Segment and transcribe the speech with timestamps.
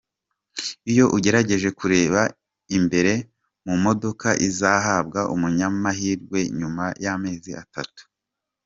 [0.91, 2.21] Iyo ugerageje kureba
[2.77, 3.13] imbere
[3.65, 8.03] mu modoka izahabwa umunyamahirwe nyuma y'amezi atatu.